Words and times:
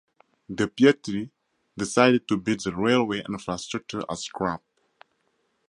Depietri 0.51 1.29
decided 1.77 2.27
to 2.27 2.35
bid 2.35 2.61
the 2.61 2.75
railway 2.75 3.21
infrastructure 3.29 4.01
as 4.09 4.23
scrap. 4.23 4.63